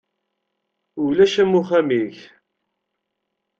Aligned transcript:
Ulac 1.03 1.33
am 1.41 1.51
uxxam-ik. 1.59 2.17